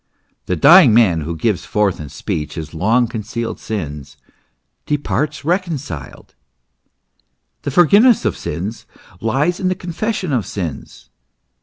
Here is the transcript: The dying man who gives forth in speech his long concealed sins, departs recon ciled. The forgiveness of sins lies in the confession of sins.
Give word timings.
The 0.47 0.55
dying 0.55 0.95
man 0.95 1.21
who 1.21 1.35
gives 1.37 1.63
forth 1.63 1.99
in 1.99 2.09
speech 2.09 2.55
his 2.55 2.73
long 2.73 3.05
concealed 3.05 3.59
sins, 3.59 4.17
departs 4.87 5.45
recon 5.45 5.75
ciled. 5.77 6.33
The 7.61 7.69
forgiveness 7.69 8.25
of 8.25 8.35
sins 8.35 8.87
lies 9.19 9.59
in 9.59 9.67
the 9.67 9.75
confession 9.75 10.33
of 10.33 10.47
sins. 10.47 11.11